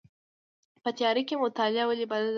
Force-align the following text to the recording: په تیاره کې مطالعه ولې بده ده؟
په 0.83 0.89
تیاره 0.97 1.21
کې 1.27 1.35
مطالعه 1.43 1.85
ولې 1.89 2.05
بده 2.11 2.23
ده؟ 2.25 2.29